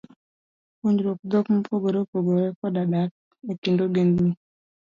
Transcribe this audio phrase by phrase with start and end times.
[0.77, 3.11] Puonjruok dhok mopogore opogore, koda dak
[3.51, 4.33] e kind ogendini